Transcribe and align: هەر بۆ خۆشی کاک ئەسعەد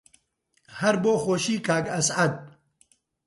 هەر 0.79 0.95
بۆ 1.03 1.13
خۆشی 1.23 1.57
کاک 1.67 1.85
ئەسعەد 1.93 2.33